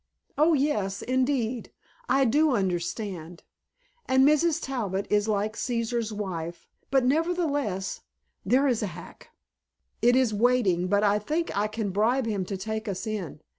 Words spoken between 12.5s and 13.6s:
take us in.